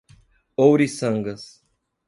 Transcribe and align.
Ouriçangas 0.57 1.61